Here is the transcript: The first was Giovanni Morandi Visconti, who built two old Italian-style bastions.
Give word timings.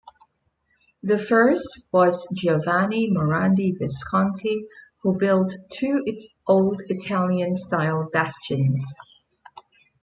The 1.03 1.19
first 1.19 1.83
was 1.91 2.27
Giovanni 2.33 3.11
Morandi 3.11 3.77
Visconti, 3.77 4.65
who 5.03 5.15
built 5.15 5.53
two 5.69 6.03
old 6.47 6.81
Italian-style 6.89 8.09
bastions. 8.11 8.83